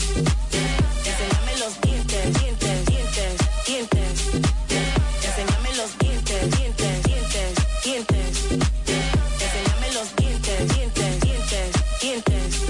Enséñame 1.05 1.59
los 1.59 1.81
dientes, 1.81 2.41
dientes, 2.41 2.87
dientes, 2.87 3.35
dientes. 3.67 4.11
Enséñame 5.25 5.75
los 5.77 5.99
dientes, 5.99 6.51
dientes, 6.57 7.03
dientes, 7.03 7.55
dientes. 7.83 8.43
Enséñame 9.41 9.93
los 9.93 10.15
dientes, 10.15 10.69
dientes, 10.77 11.21
dientes, 11.21 11.73
dientes. 12.01 12.63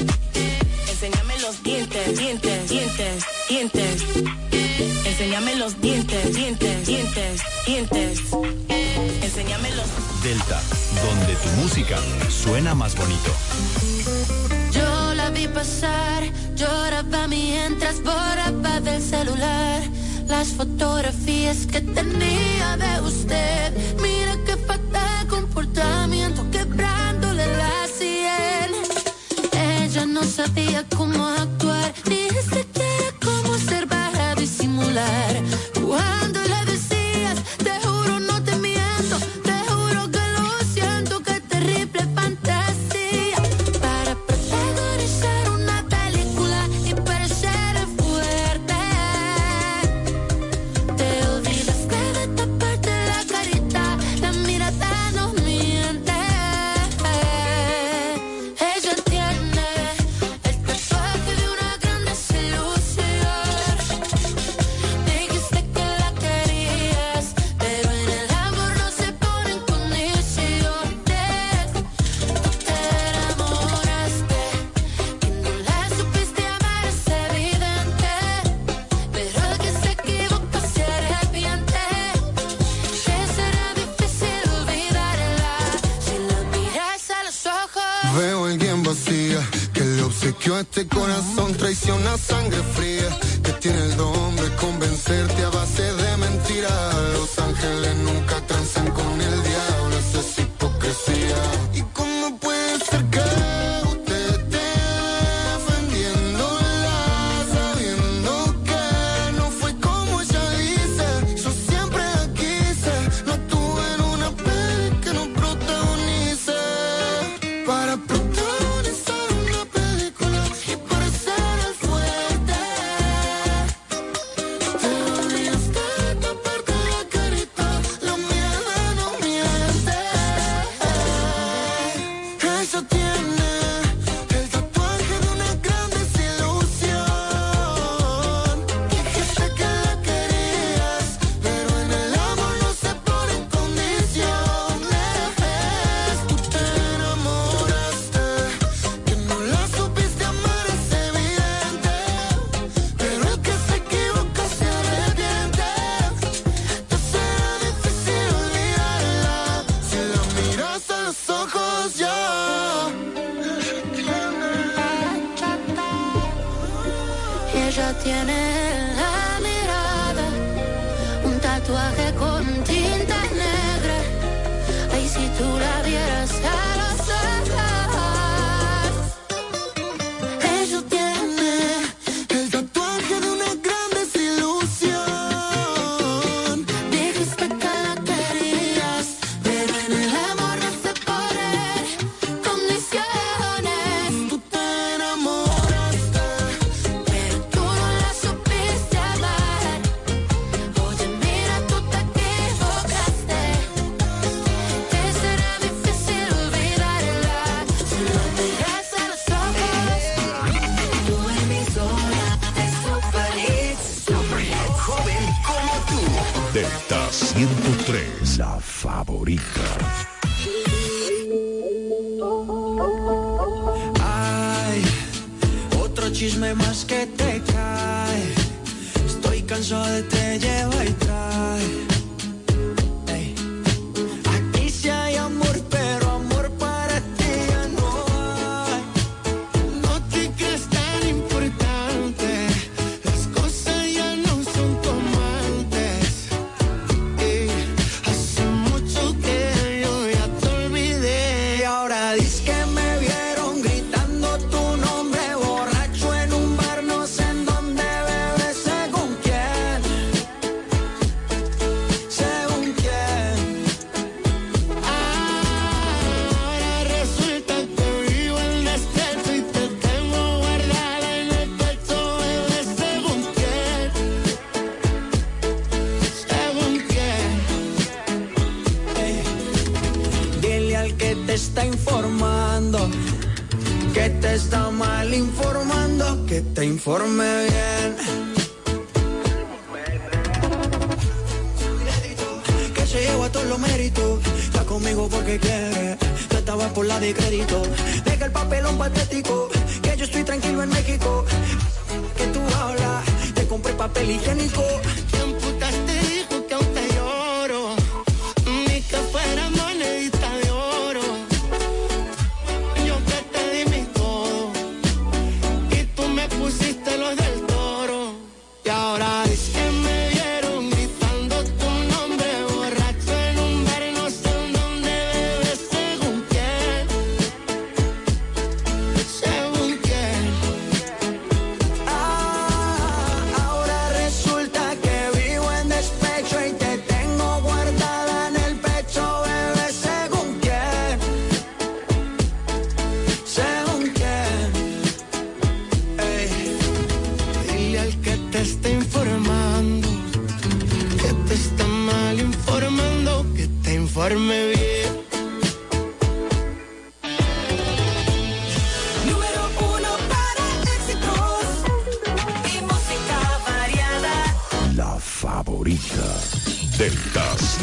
Enséñame 0.89 1.39
los 1.41 1.63
dientes, 1.63 2.19
dientes, 2.19 2.69
dientes, 2.71 3.25
dientes. 3.51 4.05
Enséñame 5.05 5.57
los 5.57 5.81
dientes, 5.83 6.35
dientes, 6.35 6.87
dientes, 6.87 7.43
dientes. 7.67 8.21
Enséñame 9.23 9.71
los 9.73 10.15
Delta, 10.25 10.59
donde 11.05 11.35
tu 11.37 11.49
música 11.61 11.99
suena 12.31 12.75
más 12.75 12.97
bonito. 12.97 13.31
Yo 14.71 15.15
la 15.15 15.31
vi 15.31 15.49
pasar, 15.49 16.23
lloraba 16.55 17.27
mientras 17.29 18.03
borraba 18.03 18.81
del 18.81 19.01
celular 19.01 19.83
las 20.29 20.49
fotografías 20.49 21.67
que 21.67 21.81
tenía 21.81 22.77
de 22.77 23.01
usted. 23.01 23.73
Mira 24.03 24.37
qué 24.47 24.57
fatal 24.57 25.27
comportamiento 25.29 26.45
quebrándole 26.51 27.47
la 27.57 27.87
sien. 27.99 28.71
Ella 29.53 30.07
no 30.07 30.23
sabía 30.23 30.85
que 30.85 30.94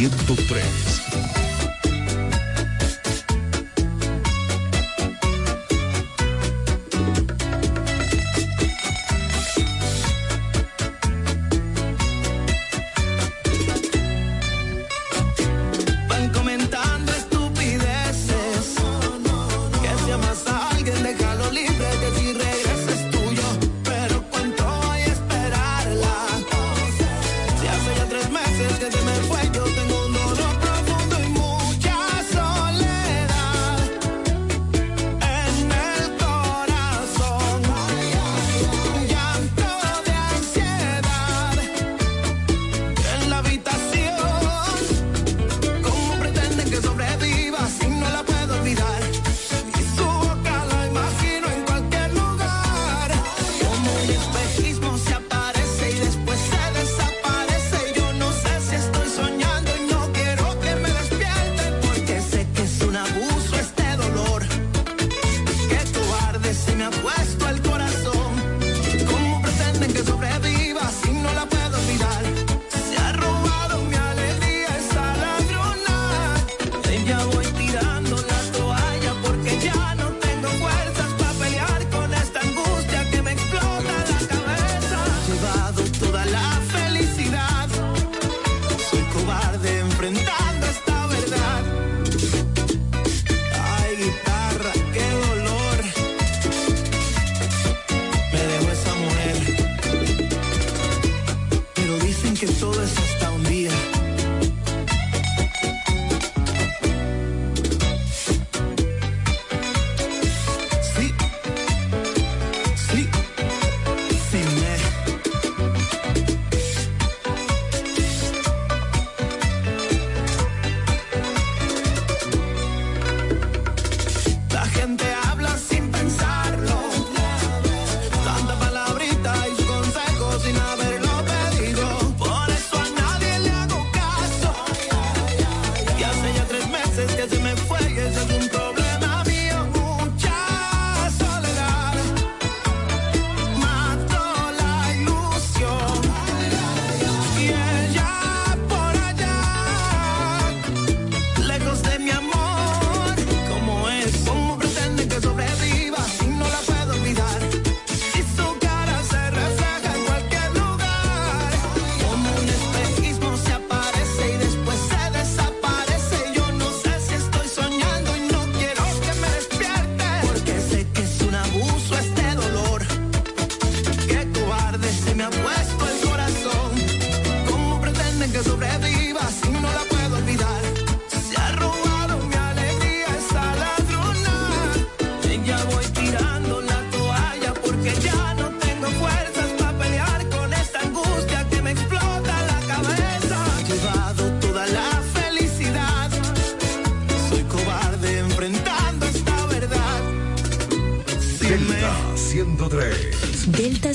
103. 0.09 1.40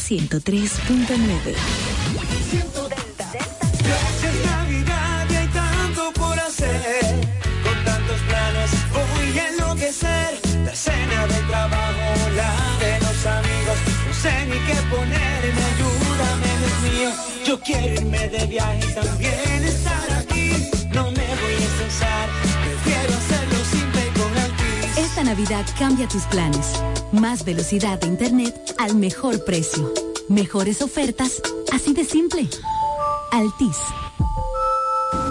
103.9. 0.09 1.96
Cambia 25.79 26.09
tus 26.09 26.25
planes. 26.25 26.73
Más 27.13 27.45
velocidad 27.45 28.01
de 28.01 28.09
internet 28.09 28.75
al 28.79 28.97
mejor 28.97 29.45
precio. 29.45 29.95
Mejores 30.29 30.83
ofertas, 30.83 31.41
así 31.73 31.95
de 31.95 32.05
simple. 32.05 32.49
Altis. 33.31 33.77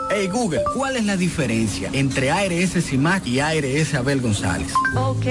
Hey 0.10 0.30
Google, 0.32 0.64
¿cuál 0.74 0.96
es 0.96 1.04
la 1.04 1.18
diferencia 1.18 1.90
entre 1.92 2.32
ARS 2.32 2.82
CIMAC 2.82 3.28
y 3.28 3.40
ARS 3.42 3.94
Abel 3.94 4.22
González? 4.22 4.72
Ok, 4.96 5.26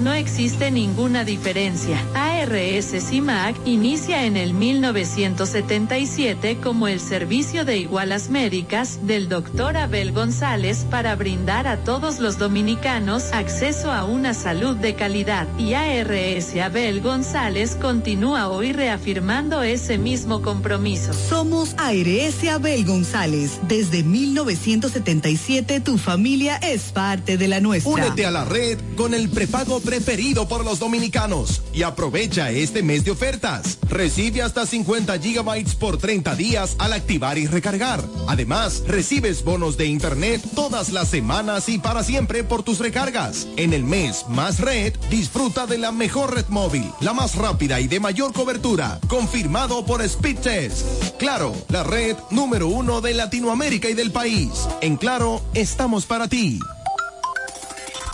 no 0.00 0.14
existe 0.14 0.70
ninguna 0.70 1.24
diferencia. 1.24 1.98
ARS 2.42 2.92
CIMAC 3.08 3.54
inicia 3.66 4.24
en 4.24 4.36
el 4.36 4.52
1977 4.52 6.58
como 6.60 6.88
el 6.88 6.98
servicio 6.98 7.64
de 7.64 7.78
igualas 7.78 8.30
médicas 8.30 9.06
del 9.06 9.28
doctor 9.28 9.76
Abel 9.76 10.10
González 10.10 10.84
para 10.90 11.14
brindar 11.14 11.68
a 11.68 11.84
todos 11.84 12.18
los 12.18 12.38
dominicanos 12.38 13.32
acceso 13.32 13.92
a 13.92 14.04
una 14.04 14.34
salud 14.34 14.74
de 14.76 14.96
calidad. 14.96 15.46
Y 15.56 15.74
ARS 15.74 16.56
Abel 16.56 17.00
González 17.00 17.76
continúa 17.80 18.48
hoy 18.48 18.72
reafirmando 18.72 19.62
ese 19.62 19.96
mismo 19.96 20.42
compromiso. 20.42 21.12
Somos 21.12 21.76
ARS 21.78 22.42
Abel 22.50 22.84
González. 22.84 23.60
Desde 23.68 24.02
1977 24.02 25.78
tu 25.78 25.96
familia 25.96 26.56
es 26.56 26.90
parte 26.90 27.38
de 27.38 27.46
la 27.46 27.60
nuestra. 27.60 27.92
Únete 27.92 28.26
a 28.26 28.32
la 28.32 28.44
red 28.44 28.80
con 28.96 29.14
el 29.14 29.28
prepago 29.28 29.78
preferido 29.78 30.48
por 30.48 30.64
los 30.64 30.80
dominicanos 30.80 31.62
y 31.72 31.84
aprovecha 31.84 32.31
este 32.32 32.82
mes 32.82 33.04
de 33.04 33.10
ofertas. 33.10 33.78
Recibe 33.90 34.40
hasta 34.40 34.64
50 34.64 35.18
gigabytes 35.18 35.74
por 35.74 35.98
30 35.98 36.34
días 36.34 36.76
al 36.78 36.94
activar 36.94 37.36
y 37.36 37.46
recargar. 37.46 38.02
Además, 38.26 38.84
recibes 38.86 39.44
bonos 39.44 39.76
de 39.76 39.84
internet 39.84 40.40
todas 40.54 40.92
las 40.92 41.08
semanas 41.08 41.68
y 41.68 41.78
para 41.78 42.02
siempre 42.02 42.42
por 42.42 42.62
tus 42.62 42.78
recargas. 42.78 43.46
En 43.56 43.74
el 43.74 43.84
mes 43.84 44.24
más 44.28 44.60
red, 44.60 44.94
disfruta 45.10 45.66
de 45.66 45.76
la 45.76 45.92
mejor 45.92 46.34
red 46.34 46.46
móvil, 46.48 46.90
la 47.00 47.12
más 47.12 47.34
rápida 47.34 47.80
y 47.80 47.86
de 47.86 48.00
mayor 48.00 48.32
cobertura, 48.32 48.98
confirmado 49.08 49.84
por 49.84 50.02
Speedtest. 50.08 51.18
Claro, 51.18 51.54
la 51.68 51.82
red 51.82 52.16
número 52.30 52.68
uno 52.68 53.02
de 53.02 53.12
Latinoamérica 53.12 53.90
y 53.90 53.94
del 53.94 54.10
país. 54.10 54.50
En 54.80 54.96
Claro, 54.96 55.42
estamos 55.52 56.06
para 56.06 56.28
ti. 56.28 56.58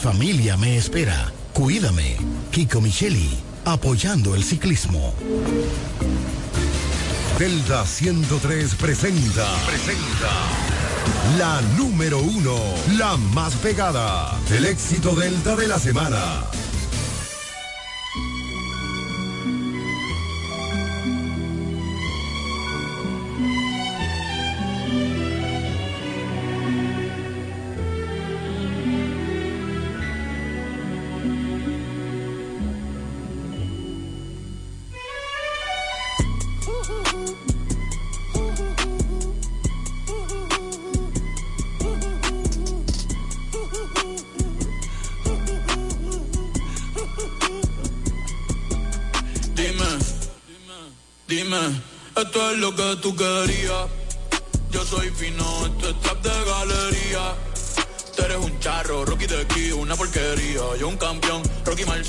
Familia 0.00 0.56
me 0.56 0.78
espera. 0.78 1.30
Cuídame. 1.52 2.16
Kiko 2.50 2.80
Micheli, 2.80 3.28
apoyando 3.66 4.34
el 4.34 4.42
ciclismo. 4.42 5.12
Delta 7.38 7.84
103 7.84 8.74
presenta. 8.76 9.46
Presenta. 9.66 10.30
La 11.38 11.60
número 11.76 12.18
uno. 12.18 12.56
La 12.96 13.18
más 13.18 13.54
pegada. 13.56 14.38
El 14.50 14.64
éxito 14.64 15.14
Delta 15.14 15.54
de 15.54 15.68
la 15.68 15.78
semana. 15.78 16.44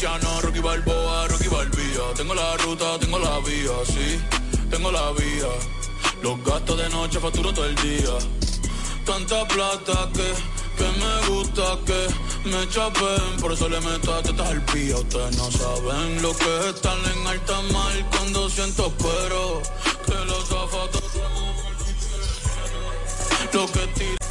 Rocky 0.03 0.59
Balboa, 0.59 1.27
Rocky 1.27 1.47
Balbía. 1.47 2.13
Tengo 2.15 2.33
la 2.33 2.57
ruta, 2.57 2.97
tengo 2.99 3.19
la 3.19 3.37
vía, 3.41 3.71
sí, 3.85 4.19
tengo 4.71 4.91
la 4.91 5.11
vía. 5.11 5.47
Los 6.23 6.43
gastos 6.43 6.77
de 6.77 6.89
noche 6.89 7.19
facturo 7.19 7.53
todo 7.53 7.65
el 7.65 7.75
día. 7.75 8.09
Tanta 9.05 9.47
plata 9.47 10.09
que, 10.11 10.33
que 10.75 10.89
me 10.99 11.27
gusta 11.27 11.77
que 11.85 12.49
me 12.49 12.67
chapen. 12.69 13.41
Por 13.41 13.51
eso 13.51 13.69
le 13.69 13.79
meto 13.79 14.15
a 14.15 14.23
tetas 14.23 14.49
al 14.49 14.65
pía. 14.65 14.97
Ustedes 14.97 15.37
no 15.37 15.51
saben 15.51 16.21
lo 16.23 16.35
que 16.35 16.59
es 16.59 16.65
estar 16.75 16.97
en 16.97 17.27
alta 17.27 17.61
mar 17.71 18.09
cuando 18.09 18.49
siento 18.49 18.91
cuero. 18.97 19.61
Que 20.07 20.25
los 20.25 20.47
zapatos... 20.47 21.03
Lo 23.53 23.71
que 23.71 23.87
tira 23.87 24.21